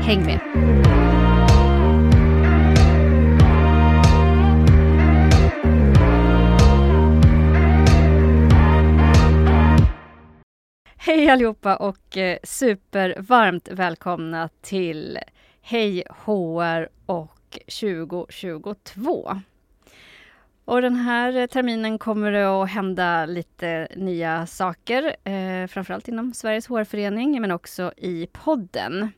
[0.00, 0.40] Häng med!
[10.96, 15.18] Hej allihopa och eh, supervarmt välkomna till
[15.60, 19.40] Hej HR och 2022.
[20.64, 26.66] Och den här terminen kommer det att hända lite nya saker, eh, framförallt inom Sveriges
[26.66, 29.12] HR-förening, men också i podden.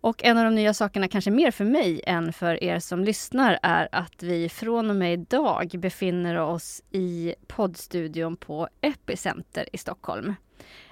[0.00, 3.58] Och en av de nya sakerna, kanske mer för mig än för er som lyssnar,
[3.62, 10.34] är att vi från och med idag befinner oss i poddstudion på Epicenter i Stockholm.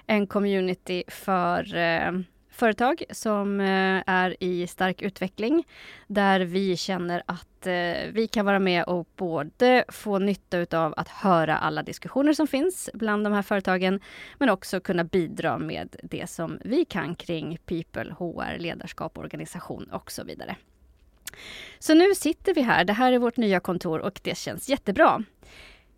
[0.05, 2.11] En community för eh,
[2.51, 5.63] företag som eh, är i stark utveckling,
[6.07, 11.07] där vi känner att eh, vi kan vara med och både få nytta av att
[11.07, 13.99] höra alla diskussioner som finns bland de här företagen,
[14.37, 20.11] men också kunna bidra med det som vi kan kring people, HR, ledarskap, organisation och
[20.11, 20.55] så vidare.
[21.79, 22.85] Så nu sitter vi här.
[22.85, 25.23] Det här är vårt nya kontor och det känns jättebra.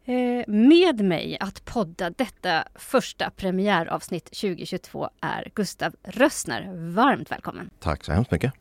[0.06, 6.70] Eh, med mig att podda detta första premiäravsnitt 2022 är Gustav Rössner.
[6.94, 7.70] Varmt välkommen!
[7.80, 8.54] Tack så hemskt mycket!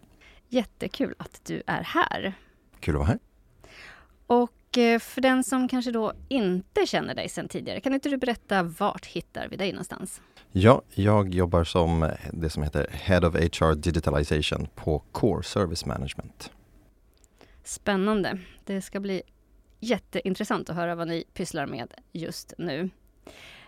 [0.48, 2.34] Jättekul att du är här.
[2.80, 3.18] Kul att vara här.
[4.26, 8.16] Och eh, för den som kanske då inte känner dig sedan tidigare, kan inte du
[8.16, 10.20] berätta vart hittar vi dig någonstans?
[10.52, 16.50] Ja, jag jobbar som det som heter Head of HR Digitalization på Core Service Management.
[17.64, 18.38] Spännande.
[18.64, 19.22] Det ska bli
[19.80, 22.90] jätteintressant att höra vad ni pysslar med just nu.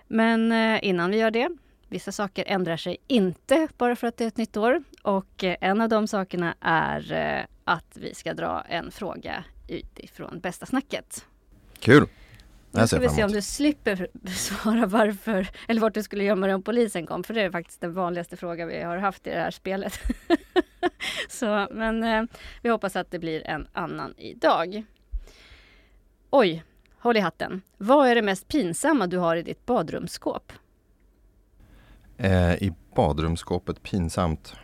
[0.06, 1.48] Men eh, innan vi gör det,
[1.88, 4.82] vissa saker ändrar sig inte bara för att det är ett nytt år.
[5.02, 10.40] Och eh, en av de sakerna är eh, att vi ska dra en fråga utifrån
[10.40, 11.26] bästa snacket.
[11.78, 12.08] Kul!
[12.72, 16.54] Nu ska vi se om du slipper svara varför, eller vart du skulle gömma dig
[16.54, 19.40] om polisen kom, för det är faktiskt den vanligaste fråga vi har haft i det
[19.40, 20.00] här spelet.
[21.28, 22.22] Så, men eh,
[22.62, 24.84] vi hoppas att det blir en annan idag.
[26.30, 26.64] Oj,
[26.98, 27.62] håll i hatten.
[27.76, 30.52] Vad är det mest pinsamma du har i ditt badrumsskåp?
[32.16, 34.54] Eh, I badrumsskåpet pinsamt?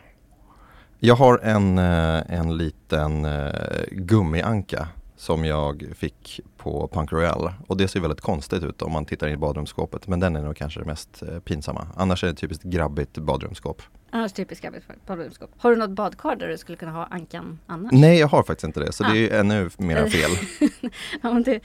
[0.99, 3.51] Jag har en, eh, en liten eh,
[3.91, 9.05] gummianka som jag fick på Punk Royal och det ser väldigt konstigt ut om man
[9.05, 11.87] tittar in i badrumsskåpet men den är nog kanske det mest eh, pinsamma.
[11.95, 13.81] Annars är det typiskt grabbigt badrumsskåp.
[14.09, 15.49] Annars typiskt grabbigt badrumsskåp.
[15.57, 17.91] Har du något badkar där du skulle kunna ha ankan annars?
[17.91, 19.09] Nej, jag har faktiskt inte det så ah.
[19.09, 20.31] det är ännu mer fel.
[21.21, 21.59] ja, det,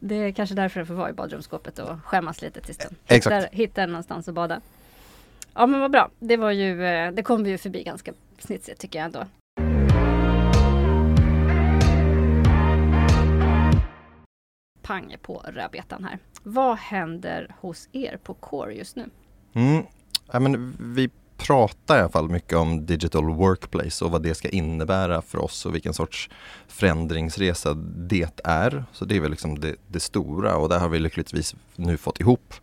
[0.00, 3.48] det, är kanske därför det får vara i badrumsskåpet och skämmas lite tills den hittar,
[3.52, 4.60] hittar någonstans att bada.
[5.54, 6.10] Ja men vad bra.
[6.18, 6.76] Det var ju,
[7.10, 9.26] det kom vi ju förbi ganska snitsigt tycker jag ändå.
[14.90, 16.18] pang på rödbetan här.
[16.42, 19.10] Vad händer hos er på Core just nu?
[19.52, 19.84] Mm.
[20.32, 24.48] Ja, men vi pratar i alla fall mycket om digital workplace och vad det ska
[24.48, 26.30] innebära för oss och vilken sorts
[26.68, 27.74] förändringsresa
[28.08, 28.84] det är.
[28.92, 32.20] Så det är väl liksom det, det stora och där har vi lyckligtvis nu fått
[32.20, 32.54] ihop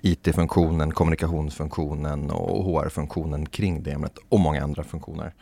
[0.00, 5.34] IT-funktionen, kommunikationsfunktionen och HR-funktionen kring det ämnet och många andra funktioner.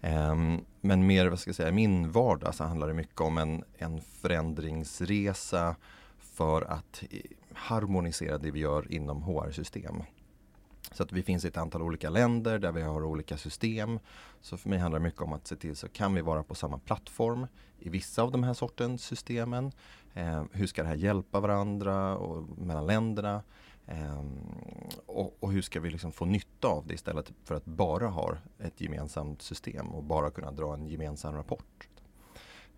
[0.00, 3.38] Ehm, men mer, vad ska jag säga, i min vardag så handlar det mycket om
[3.38, 5.76] en, en förändringsresa
[6.18, 7.02] för att
[7.52, 10.02] harmonisera det vi gör inom HR-system.
[10.92, 13.98] Så att vi finns i ett antal olika länder där vi har olika system.
[14.40, 16.54] Så för mig handlar det mycket om att se till så kan vi vara på
[16.54, 17.46] samma plattform
[17.78, 19.72] i vissa av de här sortens systemen.
[20.14, 23.42] Eh, hur ska det här hjälpa varandra och mellan länderna?
[23.86, 24.38] Ehm,
[25.06, 28.36] och, och, hur ska vi liksom få nytta av det istället för att bara ha
[28.58, 31.88] ett gemensamt system och bara kunna dra en gemensam rapport.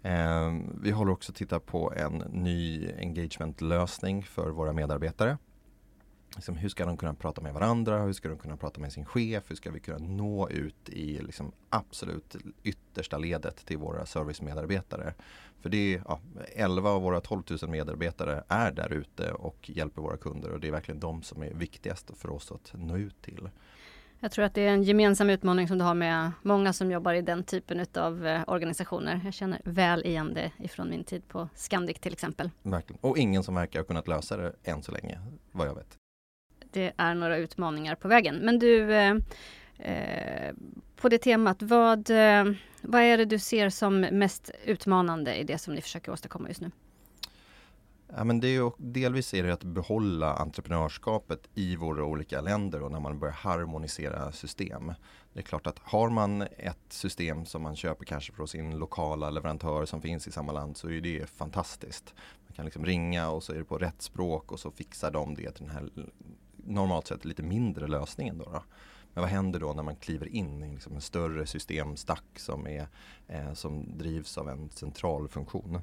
[0.02, 5.38] Ehm, vi håller också titta på en ny engagementlösning för våra medarbetare.
[6.38, 8.02] Liksom, hur ska de kunna prata med varandra?
[8.02, 9.44] Hur ska de kunna prata med sin chef?
[9.46, 15.14] Hur ska vi kunna nå ut i liksom, absolut yttersta ledet till våra servicemedarbetare?
[15.60, 16.20] För det är ja,
[16.56, 20.68] 11 av våra 12 000 medarbetare är där ute och hjälper våra kunder och det
[20.68, 23.48] är verkligen de som är viktigast för oss att nå ut till.
[24.20, 27.14] Jag tror att det är en gemensam utmaning som du har med många som jobbar
[27.14, 29.20] i den typen av eh, organisationer.
[29.24, 32.50] Jag känner väl igen det ifrån min tid på Scandic till exempel.
[32.62, 33.00] Verkligen.
[33.00, 35.20] Och ingen som verkar ha kunnat lösa det än så länge,
[35.52, 35.97] vad jag vet.
[36.70, 38.36] Det är några utmaningar på vägen.
[38.36, 39.14] Men du, eh,
[39.78, 40.54] eh
[40.96, 42.44] på det temat, vad, eh,
[42.82, 46.60] vad är det du ser som mest utmanande i det som ni försöker åstadkomma just
[46.60, 46.70] nu?
[48.16, 52.82] Ja, men det är ju, delvis är det att behålla entreprenörskapet i våra olika länder
[52.82, 54.92] och när man börjar harmonisera system.
[55.32, 59.30] Det är klart att har man ett system som man köper kanske från sin lokala
[59.30, 62.14] leverantör som finns i samma land så är det fantastiskt.
[62.46, 65.34] Man kan liksom ringa och så är det på rätt språk och så fixar de
[65.34, 65.90] det till den här
[66.64, 68.38] normalt sett lite mindre lösningen.
[68.38, 68.62] Då, då.
[69.14, 72.86] Men vad händer då när man kliver in i liksom en större systemstack som, är,
[73.28, 75.80] eh, som drivs av en central funktion?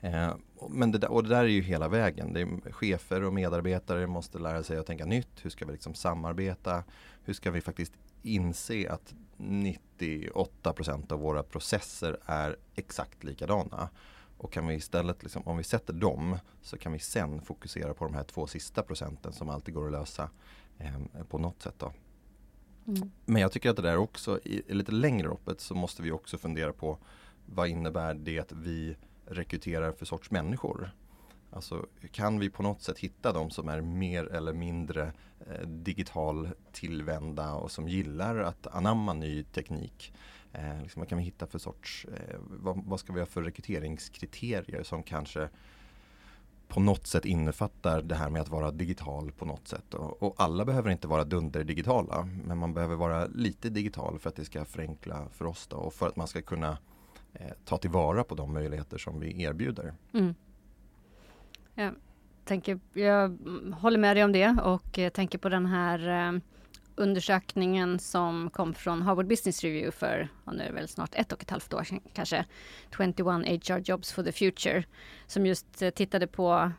[0.00, 0.34] Eh,
[0.70, 2.32] men det där, och det där är ju hela vägen.
[2.32, 5.44] Det är, chefer och medarbetare måste lära sig att tänka nytt.
[5.44, 6.84] Hur ska vi liksom samarbeta?
[7.24, 7.92] Hur ska vi faktiskt
[8.22, 13.88] inse att 98% av våra processer är exakt likadana?
[14.42, 18.04] Och kan vi istället, liksom, om vi sätter dem, så kan vi sen fokusera på
[18.04, 20.30] de här två sista procenten som alltid går att lösa
[20.78, 21.74] eh, på något sätt.
[21.78, 21.92] Då.
[22.86, 23.10] Mm.
[23.24, 26.12] Men jag tycker att det där också, i, i lite längre loppet så måste vi
[26.12, 26.98] också fundera på
[27.46, 28.96] vad innebär det att vi
[29.26, 30.90] rekryterar för sorts människor?
[31.50, 35.12] Alltså kan vi på något sätt hitta de som är mer eller mindre
[35.50, 40.12] eh, digital tillvända och som gillar att anamma ny teknik?
[40.52, 43.42] Eh, liksom, vad kan vi hitta för sorts, eh, vad, vad, ska vi ha för
[43.42, 45.48] rekryteringskriterier som kanske
[46.68, 49.94] på något sätt innefattar det här med att vara digital på något sätt.
[49.94, 54.36] Och, och alla behöver inte vara dunderdigitala men man behöver vara lite digital för att
[54.36, 56.78] det ska förenkla för oss då, och för att man ska kunna
[57.32, 59.94] eh, ta tillvara på de möjligheter som vi erbjuder.
[60.12, 60.34] Mm.
[61.74, 61.94] Jag,
[62.44, 63.38] tänker, jag
[63.80, 66.40] håller med dig om det och tänker på den här eh,
[67.02, 71.32] undersökningen som kom från Harvard Business Review för, och nu är det väl snart ett
[71.32, 72.44] och ett halvt år sedan kanske,
[72.96, 74.84] 21 HR Jobs for the Future,
[75.26, 76.72] som just eh, tittade på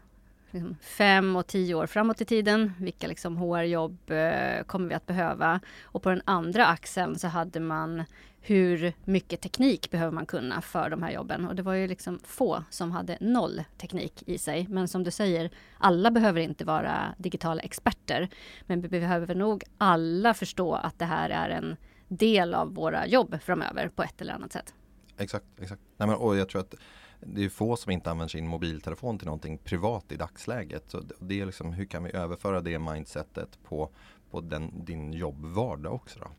[0.51, 2.73] liksom, fem och tio år framåt i tiden.
[2.79, 5.59] Vilka liksom HR-jobb eh, kommer vi att behöva?
[5.83, 8.03] Och på den andra axeln så hade man
[8.45, 11.45] hur mycket teknik behöver man kunna för de här jobben?
[11.45, 14.67] Och det var ju liksom få som hade noll teknik i sig.
[14.69, 18.29] Men som du säger, alla behöver inte vara digitala experter.
[18.67, 23.41] Men vi behöver nog alla förstå att det här är en del av våra jobb
[23.41, 24.73] framöver på ett eller annat sätt.
[25.17, 25.81] Exakt, exakt.
[25.97, 26.75] Nej, men, och jag tror att
[27.19, 30.91] det är få som inte använder sin mobiltelefon till någonting privat i dagsläget.
[30.91, 33.89] Så det är liksom, hur kan vi överföra det mindsetet på,
[34.31, 36.19] på den, din jobbvardag också?
[36.19, 36.31] Då?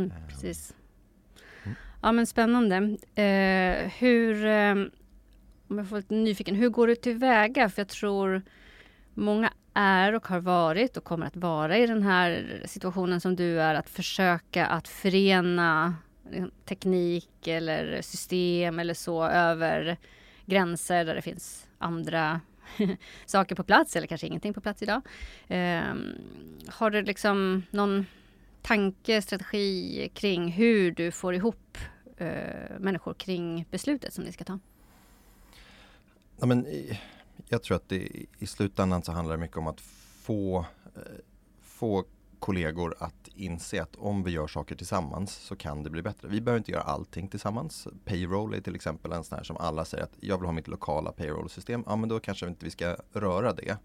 [0.00, 0.28] Mm, ehm.
[0.28, 0.74] precis.
[2.02, 2.76] Ja men spännande.
[3.14, 4.72] Eh, hur, eh,
[5.68, 7.68] om jag får lite nyfiken, hur går du tillväga?
[7.68, 8.42] För jag tror
[9.14, 13.60] många är och har varit och kommer att vara i den här situationen som du
[13.60, 15.94] är, att försöka att förena
[16.30, 19.96] liksom, teknik eller system eller så över
[20.46, 22.40] gränser där det finns andra
[23.26, 25.02] saker på plats eller kanske ingenting på plats idag.
[25.48, 25.94] Eh,
[26.68, 28.06] har du liksom någon
[28.64, 31.78] tanke, strategi kring hur du får ihop
[32.16, 32.28] eh,
[32.78, 34.58] människor kring beslutet som ni ska ta?
[36.36, 36.66] Ja, men,
[37.48, 38.08] jag tror att det,
[38.38, 40.66] i slutändan så handlar det mycket om att få,
[40.96, 41.02] eh,
[41.62, 42.04] få
[42.38, 46.28] kollegor att inse att om vi gör saker tillsammans så kan det bli bättre.
[46.28, 47.88] Vi behöver inte göra allting tillsammans.
[48.04, 50.68] Payroll är till exempel en sån här som alla säger att jag vill ha mitt
[50.68, 51.84] lokala payroll-system.
[51.86, 53.78] Ja men då kanske inte vi ska röra det.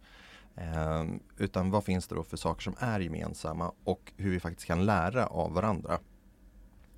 [0.56, 1.06] Eh,
[1.38, 4.86] utan vad finns det då för saker som är gemensamma och hur vi faktiskt kan
[4.86, 6.00] lära av varandra.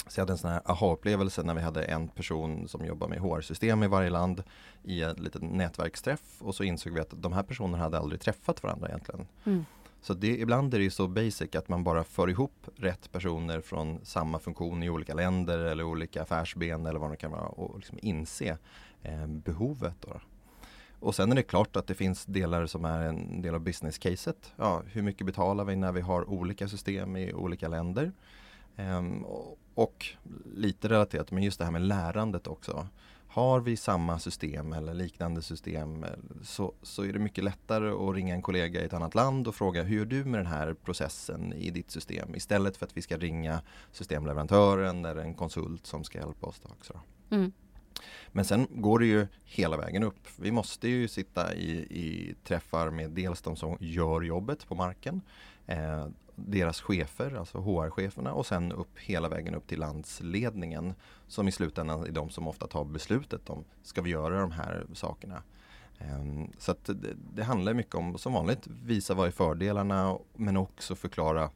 [0.08, 3.20] Så jag hade en sån här aha-upplevelse när vi hade en person som jobbar med
[3.20, 4.44] HR-system i varje land
[4.84, 8.64] i en liten nätverksträff och så insåg vi att de här personerna hade aldrig träffat
[8.64, 9.28] varandra egentligen.
[9.46, 9.66] Mm.
[10.02, 14.06] Så det, ibland är det så basic att man bara för ihop rätt personer från
[14.06, 18.00] samma funktion i olika länder eller olika affärsben eller vad det kan vara och liksom
[18.02, 18.58] inse
[19.02, 19.96] eh, behovet.
[20.00, 20.22] Då.
[21.02, 24.54] Och sen är det klart att det finns delar som är en del av business-caset.
[24.56, 28.12] Ja, hur mycket betalar vi när vi har olika system i olika länder?
[28.76, 29.26] Ehm,
[29.76, 30.06] och
[30.56, 32.88] lite relaterat, men just det här med lärandet också.
[33.28, 36.06] Har vi samma system eller liknande system
[36.44, 39.56] så, så är det mycket lättare att ringa en kollega i ett annat land och
[39.56, 43.02] fråga hur gör du med den här processen i ditt system istället för att vi
[43.02, 46.62] ska ringa systemleverantören eller en konsult som ska hjälpa oss.
[46.64, 47.00] också.
[47.30, 47.52] Mm.
[48.32, 50.28] Men sen går det ju hela vägen upp.
[50.36, 55.22] Vi måste ju sitta i, i träffar med dels de som gör jobbet på marken,
[55.68, 60.94] eh, deras chefer, alltså HR-cheferna och sen upp hela vägen upp till landsledningen
[61.28, 64.86] som i slutändan är de som ofta tar beslutet om ska vi göra de här
[64.94, 65.44] sakerna.
[65.98, 70.96] Eh, så det, det handlar mycket om, som vanligt, visa vad är fördelarna men också
[70.96, 71.50] förklara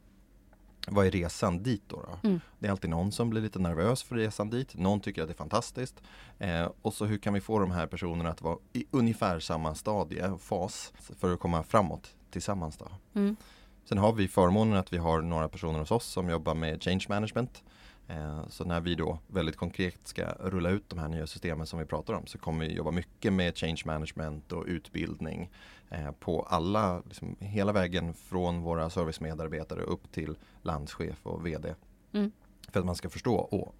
[0.86, 1.96] vad är resan dit då?
[1.96, 2.28] då?
[2.28, 2.40] Mm.
[2.58, 4.74] Det är alltid någon som blir lite nervös för resan dit.
[4.74, 6.02] Någon tycker att det är fantastiskt.
[6.38, 9.74] Eh, och så hur kan vi få de här personerna att vara i ungefär samma
[9.74, 12.88] stadie, fas, för att komma framåt tillsammans då?
[13.14, 13.36] Mm.
[13.84, 17.04] Sen har vi förmånen att vi har några personer hos oss som jobbar med change
[17.08, 17.62] management.
[18.08, 21.78] Eh, så när vi då väldigt konkret ska rulla ut de här nya systemen som
[21.78, 25.50] vi pratar om så kommer vi jobba mycket med change management och utbildning
[25.90, 31.74] eh, på alla, liksom, hela vägen från våra servicemedarbetare upp till landschef och VD.
[32.12, 32.32] Mm.
[32.68, 33.34] För att man ska förstå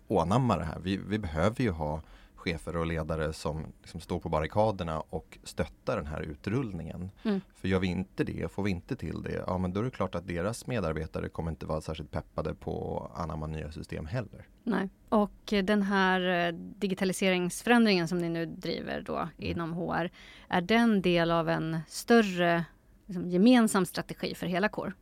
[0.08, 0.78] och, anamma det här.
[0.80, 2.02] Vi, vi behöver ju ha
[2.46, 7.10] chefer och ledare som liksom står på barrikaderna och stöttar den här utrullningen.
[7.22, 7.40] Mm.
[7.54, 9.90] För gör vi inte det, får vi inte till det, ja men då är det
[9.90, 14.48] klart att deras medarbetare kommer inte vara särskilt peppade på att anamma nya system heller.
[14.64, 19.30] Nej, och den här eh, digitaliseringsförändringen som ni nu driver då mm.
[19.38, 20.10] inom HR,
[20.48, 22.64] är den del av en större
[23.06, 24.92] liksom, gemensam strategi för hela Core?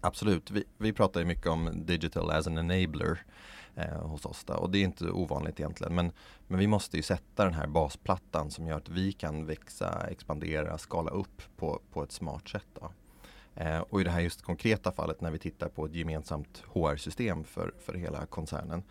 [0.00, 3.24] Absolut, vi, vi pratar ju mycket om digital as an enabler
[3.76, 4.44] eh, hos oss.
[4.44, 4.54] Då.
[4.54, 5.94] Och det är inte ovanligt egentligen.
[5.94, 6.12] Men,
[6.46, 10.78] men vi måste ju sätta den här basplattan som gör att vi kan växa, expandera,
[10.78, 12.68] skala upp på, på ett smart sätt.
[12.74, 12.92] Då.
[13.54, 17.44] Eh, och i det här just konkreta fallet när vi tittar på ett gemensamt HR-system
[17.44, 18.82] för, för hela koncernen.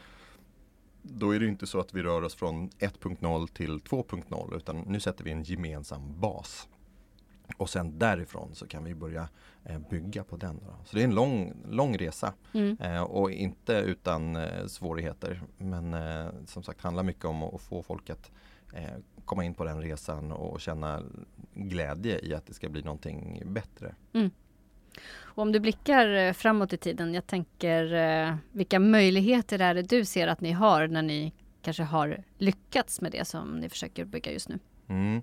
[1.02, 5.00] Då är det inte så att vi rör oss från 1.0 till 2.0 utan nu
[5.00, 6.68] sätter vi en gemensam bas.
[7.58, 9.30] Och sen därifrån så kan vi börja
[9.64, 10.60] eh, bygga på den.
[10.66, 10.76] Då.
[10.86, 12.78] Så det är en lång, lång resa mm.
[12.80, 15.42] eh, och inte utan eh, svårigheter.
[15.58, 18.32] Men eh, som sagt handlar mycket om att få folk att
[19.26, 21.04] komma in på den resan och känna
[21.54, 23.96] glädje i att det ska bli någonting bättre.
[24.14, 24.32] Mm.
[25.16, 30.28] Och om du blickar framåt i tiden, jag tänker vilka möjligheter är det du ser
[30.28, 34.50] att ni har när ni kanske har lyckats med det som ni försöker bygga just
[34.50, 34.60] nu?
[34.88, 35.22] Mm.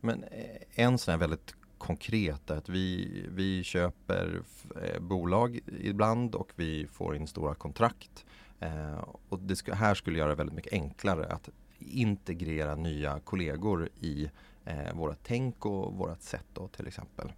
[0.00, 4.42] Men eh, en sån här väldigt konkret är att vi, vi köper
[4.82, 8.24] eh, bolag ibland och vi får in stora kontrakt.
[8.60, 13.88] Eh, och det sk här skulle göra det väldigt mycket enklare att integrera nya kollegor
[14.00, 14.30] i
[14.64, 17.32] eh, våra tänk och vårt sätt då, till exempel.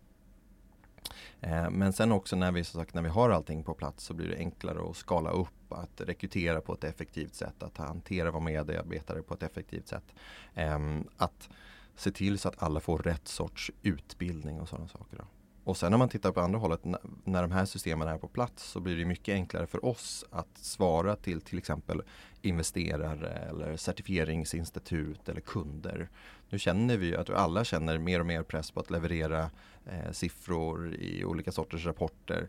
[1.40, 4.14] Eh, men sen också när vi, som sagt, när vi har allting på plats så
[4.14, 8.42] blir det enklare att skala upp, att rekrytera på ett effektivt sätt, att hantera våra
[8.42, 10.14] medarbetare på ett effektivt sätt.
[10.54, 11.48] Ehm, att
[11.96, 15.16] se till så att alla får rätt sorts utbildning och sådana saker.
[15.16, 15.24] Då.
[15.64, 16.80] Och sen när man tittar på andra hållet,
[17.24, 20.58] när de här systemen är på plats så blir det mycket enklare för oss att
[20.58, 22.02] svara till till exempel
[22.42, 26.08] investerare eller certifieringsinstitut eller kunder.
[26.48, 29.50] Nu känner vi att alla känner mer och mer press på att leverera
[29.86, 32.48] eh, siffror i olika sorters rapporter.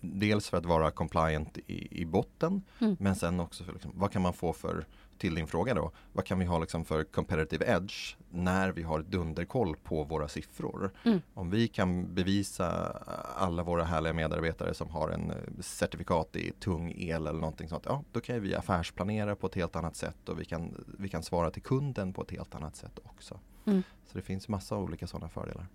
[0.00, 2.96] Dels för att vara compliant i, i botten mm.
[3.00, 4.86] men sen också för liksom, vad kan man få för
[5.18, 9.02] till din fråga då, vad kan vi ha liksom för comparative edge när vi har
[9.02, 10.90] dunderkoll på våra siffror?
[11.04, 11.20] Mm.
[11.34, 12.92] Om vi kan bevisa
[13.36, 17.84] alla våra härliga medarbetare som har en eh, certifikat i tung el eller någonting sånt,
[17.86, 21.22] ja då kan vi affärsplanera på ett helt annat sätt och vi kan, vi kan
[21.22, 23.40] svara till kunden på ett helt annat sätt också.
[23.66, 23.82] Mm.
[24.06, 25.66] Så det finns massa olika sådana fördelar.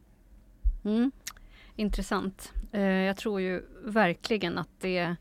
[0.83, 1.11] Mm.
[1.75, 2.53] Intressant.
[2.71, 5.15] Eh, jag tror ju verkligen att det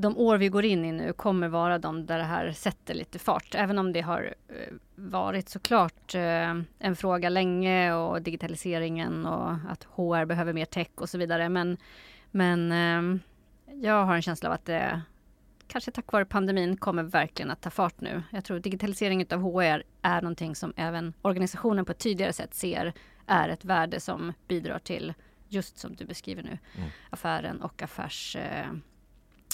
[0.00, 3.18] de år vi går in i nu kommer vara de där det här sätter lite
[3.18, 3.54] fart.
[3.54, 9.84] Även om det har eh, varit såklart eh, en fråga länge och digitaliseringen och att
[9.84, 11.48] HR behöver mer tech och så vidare.
[11.48, 11.76] Men,
[12.30, 13.20] men eh,
[13.74, 15.02] jag har en känsla av att det
[15.66, 18.22] kanske tack vare pandemin kommer verkligen att ta fart nu.
[18.30, 22.92] Jag tror digitalisering av HR är någonting som även organisationen på ett tydligare sätt ser
[23.26, 25.14] är ett värde som bidrar till
[25.48, 26.90] just som du beskriver nu, mm.
[27.10, 28.36] affären och affärs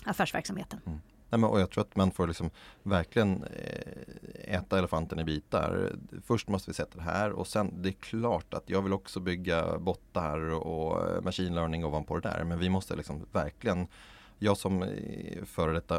[0.06, 0.80] affärsverksamheten.
[0.86, 0.98] Mm.
[1.30, 2.50] Nej, men, och jag tror att man får liksom
[2.82, 5.92] verkligen eh, äta elefanten i bitar.
[6.24, 9.20] Först måste vi sätta det här och sen det är klart att jag vill också
[9.20, 12.44] bygga bottar och eh, machine learning ovanpå det där.
[12.44, 13.86] Men vi måste liksom verkligen
[14.38, 15.98] jag som eh, före detta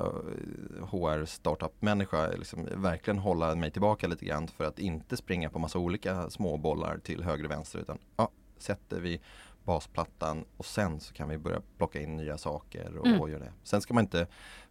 [0.92, 5.60] HR startup människa liksom verkligen hålla mig tillbaka lite grann för att inte springa på
[5.60, 9.20] massa olika småbollar till höger och vänster utan ja, sätter vi
[9.68, 13.22] basplattan och sen så kan vi börja plocka in nya saker och, mm.
[13.22, 13.54] och göra det.
[13.64, 14.28] Sen ska man inte,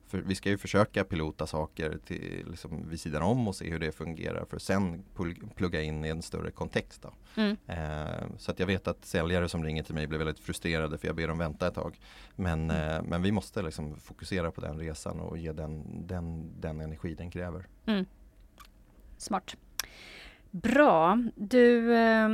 [0.06, 3.78] för vi ska ju försöka pilota saker till, liksom, vid sidan om och se hur
[3.78, 5.04] det fungerar för att sen
[5.54, 7.04] plugga in i en större kontext.
[7.36, 7.56] Mm.
[7.66, 11.06] Eh, så att jag vet att säljare som ringer till mig blir väldigt frustrerade för
[11.06, 12.00] jag ber dem vänta ett tag.
[12.36, 12.90] Men, mm.
[12.90, 17.14] eh, men vi måste liksom fokusera på den resan och ge den, den, den energi
[17.14, 17.66] den kräver.
[17.86, 18.06] Mm.
[19.18, 19.56] Smart.
[20.50, 21.18] Bra.
[21.34, 22.28] Du eh,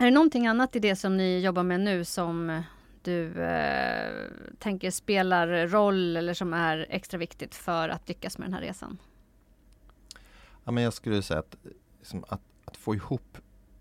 [0.00, 2.62] är det någonting annat i det som ni jobbar med nu som eh,
[3.02, 4.12] du eh,
[4.58, 8.98] tänker spelar roll eller som är extra viktigt för att lyckas med den här resan?
[10.64, 11.56] Ja, men jag skulle säga att,
[11.98, 13.38] liksom, att, att få ihop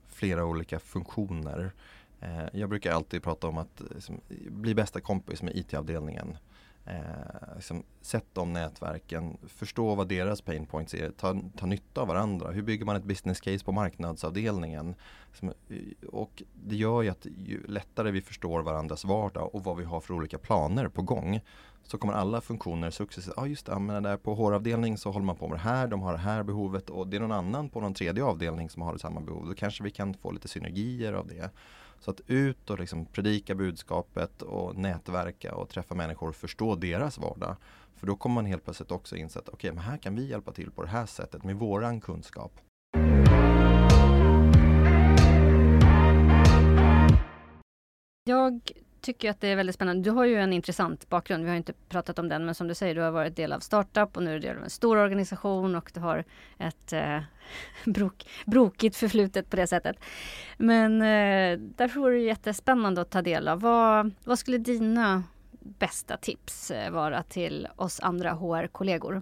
[0.08, 1.72] flera olika funktioner.
[2.20, 6.38] Eh, jag brukar alltid prata om att liksom, bli bästa kompis med IT-avdelningen.
[6.86, 12.08] Eh, liksom, sätt de nätverken, förstå vad deras pain points är, ta, ta nytta av
[12.08, 12.52] varandra.
[12.52, 14.96] Hur bygger man ett business case på marknadsavdelningen?
[15.34, 19.78] Som, eh, och det gör ju att ju lättare vi förstår varandras vardag och vad
[19.78, 21.42] vi har för olika planer på gång
[21.84, 25.26] så kommer alla funktioner successivt, ja ah, just det, men där på HR-avdelning så håller
[25.26, 27.70] man på med det här, de har det här behovet och det är någon annan
[27.70, 29.48] på någon tredje avdelning som har samma behov.
[29.48, 31.50] Då kanske vi kan få lite synergier av det.
[32.00, 37.18] Så att ut och liksom predika budskapet och nätverka och träffa människor och förstå deras
[37.18, 37.56] vardag.
[37.96, 40.30] För då kommer man helt plötsligt också inse att okej, okay, men här kan vi
[40.30, 42.52] hjälpa till på det här sättet med våran kunskap.
[48.24, 50.04] Jag tycker att det är väldigt spännande.
[50.04, 51.44] Du har ju en intressant bakgrund.
[51.44, 53.60] Vi har inte pratat om den, men som du säger, du har varit del av
[53.60, 56.26] startup och nu är du del av en stor organisation och du har
[56.58, 57.20] ett eh,
[57.86, 59.96] brok, brokigt förflutet på det sättet.
[60.58, 63.62] Men eh, därför vore det jättespännande att ta del av.
[63.62, 65.24] Vad, vad skulle dina
[65.60, 69.22] bästa tips eh, vara till oss andra HR-kollegor?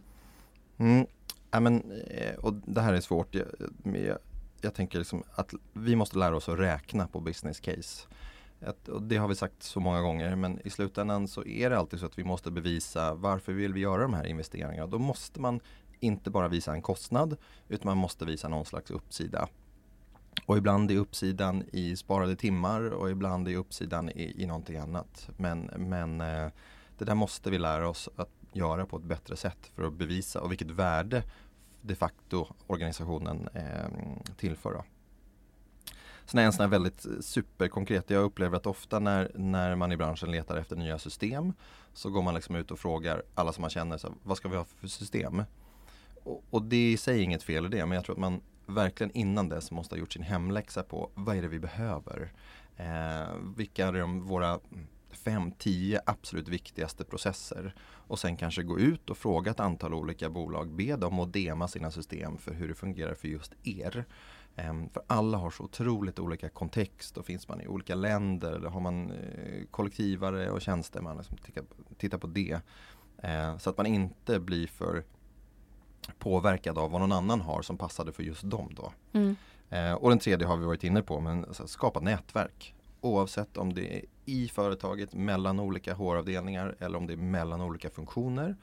[0.77, 1.07] Mm.
[1.51, 3.35] Ja, men, eh, och det här är svårt.
[3.35, 3.45] Jag,
[3.83, 4.17] jag,
[4.61, 8.07] jag tänker liksom att vi måste lära oss att räkna på business case.
[8.61, 11.77] Ett, och det har vi sagt så många gånger men i slutändan så är det
[11.77, 14.87] alltid så att vi måste bevisa varför vill vi göra de här investeringarna.
[14.87, 15.59] Då måste man
[15.99, 17.37] inte bara visa en kostnad
[17.67, 19.47] utan man måste visa någon slags uppsida.
[20.45, 25.29] Och ibland är uppsidan i sparade timmar och ibland är uppsidan i, i någonting annat.
[25.37, 26.49] Men, men eh,
[26.97, 30.41] det där måste vi lära oss att göra på ett bättre sätt för att bevisa
[30.41, 31.23] och vilket värde
[31.81, 34.83] de facto organisationen eh, tillför.
[36.27, 39.91] Sen är en sån här väldigt eh, superkonkret, jag upplever att ofta när, när man
[39.91, 41.53] i branschen letar efter nya system
[41.93, 44.55] så går man liksom ut och frågar alla som man känner, så, vad ska vi
[44.55, 45.43] ha för system?
[46.23, 48.41] Och, och det är i sig inget fel i det, men jag tror att man
[48.65, 52.33] verkligen innan dess måste ha gjort sin hemläxa på vad är det vi behöver?
[52.77, 54.59] Eh, vilka är de, våra
[55.11, 60.29] fem, tio absolut viktigaste processer och sen kanske gå ut och fråga ett antal olika
[60.29, 64.05] bolag, be dem att dema sina system för hur det fungerar för just er.
[64.57, 68.69] Ehm, för alla har så otroligt olika kontext och finns man i olika länder eller
[68.69, 71.37] har man eh, kollektivare och tjänstemän, liksom
[71.97, 72.59] titta på det.
[73.21, 75.03] Ehm, så att man inte blir för
[76.19, 78.91] påverkad av vad någon annan har som passade för just dem då.
[79.13, 79.35] Mm.
[79.69, 82.73] Ehm, och den tredje har vi varit inne på, men skapa nätverk.
[83.01, 87.89] Oavsett om det är i företaget mellan olika HR-avdelningar eller om det är mellan olika
[87.89, 88.55] funktioner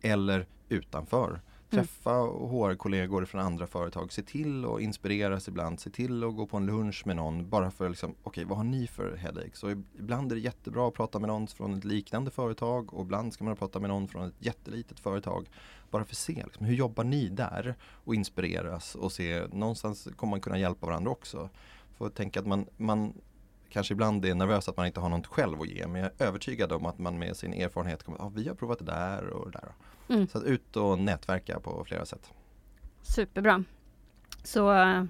[0.00, 1.40] eller utanför.
[1.74, 1.86] Mm.
[1.86, 4.12] Träffa HR-kollegor från andra företag.
[4.12, 5.80] Se till att inspireras ibland.
[5.80, 7.48] Se till att gå på en lunch med någon.
[7.48, 9.62] Bara för liksom, okej okay, vad har ni för headaches?
[9.62, 13.32] Och ibland är det jättebra att prata med någon från ett liknande företag och ibland
[13.32, 15.50] ska man prata med någon från ett jättelitet företag.
[15.90, 17.74] Bara för att se, liksom, hur jobbar ni där?
[17.82, 21.48] Och inspireras och se, någonstans kommer man kunna hjälpa varandra också.
[21.98, 23.14] För att tänka att man, man
[23.74, 26.26] kanske ibland är nervös att man inte har något själv att ge men jag är
[26.26, 29.28] övertygad om att man med sin erfarenhet kommer att ah, vi har provat det där
[29.28, 29.72] och det där.
[30.14, 30.28] Mm.
[30.28, 32.32] Så att ut och nätverka på flera sätt.
[33.02, 33.64] Superbra.
[34.44, 35.04] Så äh,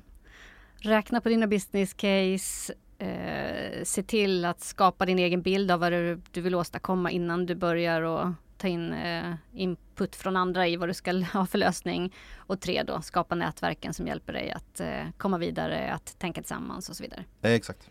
[0.76, 2.74] räkna på dina business case.
[2.98, 7.46] Äh, se till att skapa din egen bild av vad du, du vill åstadkomma innan
[7.46, 11.58] du börjar och ta in äh, input från andra i vad du ska ha för
[11.58, 12.14] lösning.
[12.36, 14.80] Och tre då, skapa nätverken som hjälper dig att
[15.18, 17.24] komma vidare, att tänka tillsammans och så vidare.
[17.42, 17.90] exakt.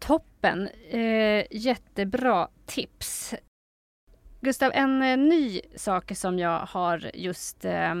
[0.00, 0.68] Toppen!
[0.90, 3.34] Eh, jättebra tips.
[4.40, 7.94] Gustav, en eh, ny sak som jag har just eh,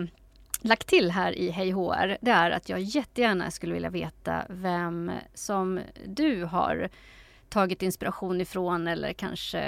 [0.60, 5.12] lagt till här i Hej HR, det är att jag jättegärna skulle vilja veta vem
[5.34, 6.88] som du har
[7.48, 9.62] tagit inspiration ifrån eller kanske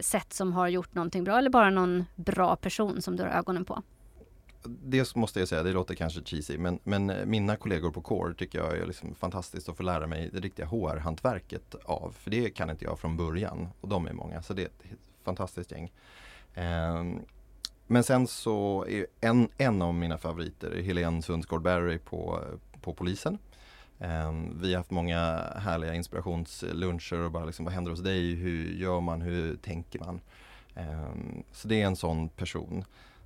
[0.00, 3.64] sett som har gjort någonting bra eller bara någon bra person som du har ögonen
[3.64, 3.82] på
[4.68, 8.34] det måste jag säga, det låter kanske cheesy, men, men eh, mina kollegor på Core
[8.34, 12.14] tycker jag är liksom fantastiskt att få lära mig det riktiga HR-hantverket av.
[12.18, 14.84] För det kan inte jag från början och de är många, så det är ett
[15.24, 15.92] fantastiskt gäng.
[16.54, 17.20] Um,
[17.86, 22.94] men sen så är en, en av mina favoriter Helene Sundsgård Berry på, eh, på
[22.94, 23.38] polisen.
[23.98, 25.18] Um, vi har haft många
[25.56, 28.34] härliga inspirationsluncher och bara liksom, vad händer hos dig?
[28.34, 29.22] Hur gör man?
[29.22, 30.20] Hur tänker man?
[30.74, 32.84] Um, så det är en sån person.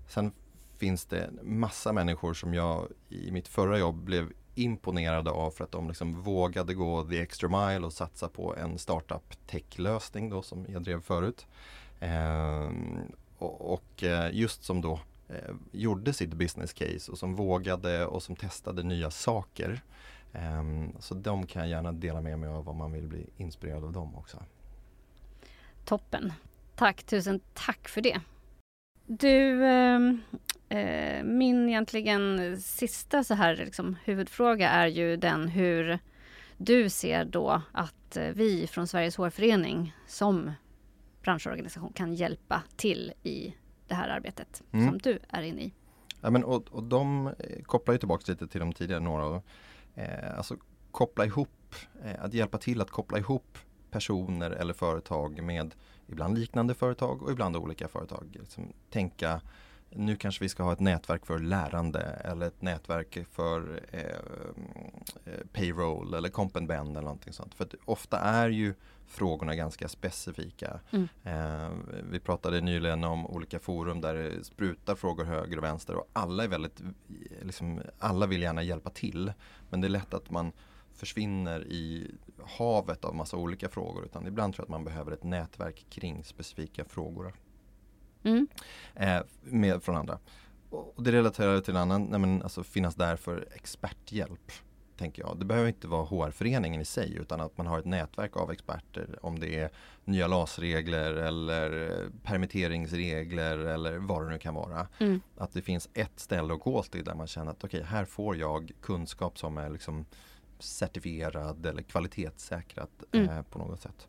[0.09, 0.33] Sen
[0.81, 5.73] finns det massa människor som jag i mitt förra jobb blev imponerade av för att
[5.73, 10.67] de liksom vågade gå the extra mile och satsa på en startup tech-lösning då som
[10.69, 11.47] jag drev förut.
[12.01, 12.71] Eh,
[13.39, 18.23] och, och, eh, just som då eh, gjorde sitt business case och som vågade och
[18.23, 19.81] som testade nya saker.
[20.33, 20.65] Eh,
[20.99, 23.93] så de kan jag gärna dela med mig av om man vill bli inspirerad av
[23.93, 24.43] dem också.
[25.85, 26.33] Toppen.
[26.77, 28.21] Tack, tusen tack för det.
[29.13, 30.21] Du, ehm,
[31.25, 35.99] min egentligen sista så här liksom, huvudfråga är ju den hur
[36.63, 40.53] du ser då att eh, vi från Sveriges hårförening som
[41.23, 43.55] branschorganisation kan hjälpa till i
[43.89, 44.89] det här arbetet mm.
[44.89, 45.73] som du är inne i.
[46.21, 49.43] Ja, men, och, och de eh, kopplar ju tillbaka lite till de tidigare några.
[49.95, 50.57] Eh, alltså
[50.91, 53.59] koppla ihop, eh, att hjälpa till att koppla ihop
[53.91, 55.75] personer eller företag med
[56.07, 58.37] ibland liknande företag och ibland olika företag.
[58.41, 59.41] Liksom, tänka
[59.91, 65.47] nu kanske vi ska ha ett nätverk för lärande eller ett nätverk för eh, eh
[65.53, 67.55] payroll eller comp and bend eller någonting sånt.
[67.55, 68.75] För ofta är ju
[69.07, 70.81] frågorna ganska specifika.
[70.91, 71.09] Mm.
[71.25, 71.71] Eh,
[72.11, 76.45] vi pratade nyligen om olika forum där det sprutar frågor höger och vänster och alla
[76.45, 76.83] är väldigt,
[77.43, 79.33] liksom, alla vill gärna hjälpa till.
[79.71, 80.53] Men det är lätt att man
[80.95, 82.15] försvinner i
[82.59, 86.25] havet av massa olika frågor utan ibland tror jag att man behöver ett nätverk kring
[86.25, 87.35] specifika frågor.
[88.23, 88.49] Mm.
[88.95, 90.19] Eh, med, från andra.
[90.71, 94.53] Och det relaterar till en annan, nej men, alltså finnas där för experthjälp.
[94.97, 95.39] Tänker jag.
[95.39, 99.19] Det behöver inte vara HR-föreningen i sig utan att man har ett nätverk av experter
[99.23, 99.71] om det är
[100.05, 104.89] nya LAS-regler eller permitteringsregler eller vad det nu kan vara.
[104.99, 105.21] Mm.
[105.37, 108.05] Att det finns ett ställe att gå till där man känner att okej, okay, här
[108.05, 110.05] får jag kunskap som är liksom
[110.59, 113.29] certifierad eller kvalitetssäkrad mm.
[113.29, 114.09] eh, på något sätt.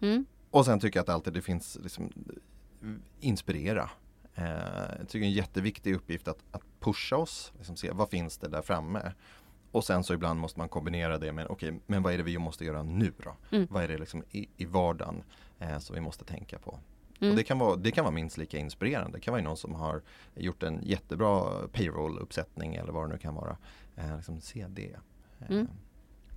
[0.00, 0.26] Mm.
[0.50, 2.12] Och sen tycker jag att alltid det finns liksom,
[3.20, 3.90] inspirera.
[4.34, 4.44] Eh,
[4.98, 8.38] jag tycker det är en jätteviktig uppgift att, att pusha oss, liksom se vad finns
[8.38, 9.12] det där framme.
[9.72, 12.22] Och sen så ibland måste man kombinera det med, okej, okay, men vad är det
[12.22, 13.36] vi måste göra nu då?
[13.56, 13.66] Mm.
[13.70, 15.22] Vad är det liksom i, i vardagen
[15.58, 16.78] eh, som vi måste tänka på?
[17.20, 17.30] Mm.
[17.30, 19.18] Och det kan, vara, det kan vara minst lika inspirerande.
[19.18, 20.02] Det kan vara någon som har
[20.34, 23.56] gjort en jättebra payroll-uppsättning eller vad det nu kan vara.
[23.96, 24.96] Eh, liksom se det.
[25.40, 25.50] Eh.
[25.50, 25.68] Mm.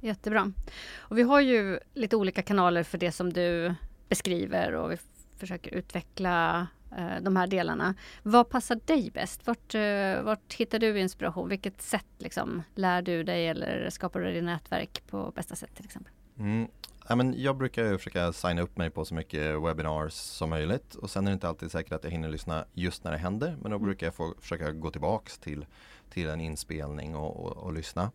[0.02, 0.52] Jättebra.
[0.98, 3.76] Och vi har ju lite olika kanaler för det som du
[4.10, 4.98] beskriver och vi
[5.42, 7.96] försöker utveckla eh, de här delarna.
[8.24, 9.48] Vad passar dig bäst?
[9.48, 11.50] Vart, eh, vart hittar du inspiration?
[11.50, 15.86] Vilket sätt liksom, lär du dig eller skapar du ditt nätverk på bästa sätt till
[15.86, 16.14] exempel?
[16.40, 16.68] Mm.
[17.08, 21.10] Ja, men jag brukar försöka signa upp mig på så mycket webinars som möjligt och
[21.10, 23.72] sen är det inte alltid säkert att jag hinner lyssna just när det händer men
[23.72, 23.84] då mm.
[23.86, 25.66] brukar jag få försöka gå tillbaks till,
[26.10, 28.12] till en inspelning och, och, och lyssna.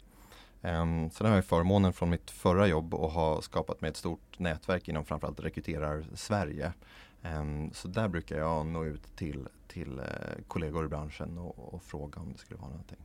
[0.62, 4.38] Um, sen har jag förmånen från mitt förra jobb att ha skapat mig ett stort
[4.38, 6.72] nätverk inom framförallt rekryterar Sverige.
[7.34, 10.04] Um, så där brukar jag nå ut till, till uh,
[10.48, 12.98] kollegor i branschen och, och, fråga om det skulle vara någonting.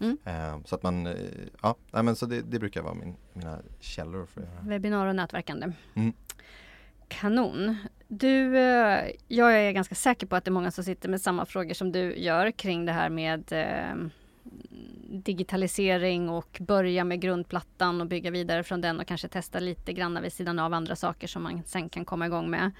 [0.00, 0.54] Mm.
[0.54, 1.14] Um, så att man, uh,
[1.62, 4.60] ja, men så det, det, brukar vara min, mina källor för att göra.
[4.62, 5.72] Webbinar och nätverkande.
[5.94, 6.12] Mm.
[7.08, 7.76] Kanon.
[8.08, 11.46] Du, uh, jag är ganska säker på att det är många som sitter med samma
[11.46, 13.52] frågor som du gör kring det här med
[15.08, 20.22] digitalisering och börja med grundplattan och bygga vidare från den och kanske testa lite grann
[20.22, 22.70] vid sidan av andra saker som man sen kan komma igång med.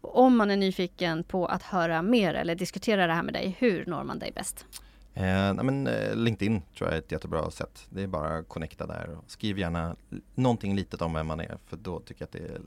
[0.00, 3.86] Om man är nyfiken på att höra mer eller diskutera det här med dig, hur
[3.86, 4.66] når man dig bäst?
[5.14, 7.86] Eh, men, eh, LinkedIn tror jag är ett jättebra sätt.
[7.90, 9.18] Det är bara att connecta där.
[9.26, 9.96] Skriv gärna
[10.34, 12.60] någonting litet om vem man är för då tycker jag att det är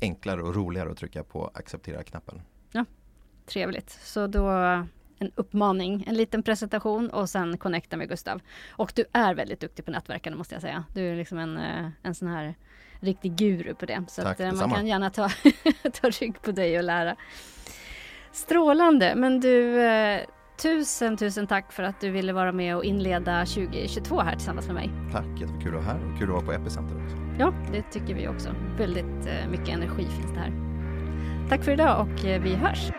[0.00, 2.42] enklare och roligare att trycka på acceptera-knappen.
[2.72, 2.84] Ja,
[3.46, 3.90] Trevligt.
[3.90, 4.48] Så då
[5.18, 8.40] en uppmaning, en liten presentation och sen connecta med Gustav.
[8.68, 10.84] Och du är väldigt duktig på nätverkande måste jag säga.
[10.94, 12.54] Du är liksom en, eh, en sån här
[13.04, 14.04] riktig guru på det.
[14.08, 15.28] Så Tack, att eh, man kan gärna ta,
[16.00, 17.16] ta rygg på dig och lära.
[18.32, 20.20] Strålande, men du eh,
[20.62, 24.74] Tusen, tusen tack för att du ville vara med och inleda 2022 här tillsammans med
[24.74, 24.90] mig.
[25.12, 27.16] Tack, jättekul att vara här och kul att vara på Epicenter också.
[27.38, 28.48] Ja, det tycker vi också.
[28.78, 30.52] Väldigt mycket energi finns det här.
[31.48, 32.90] Tack för idag och vi hörs.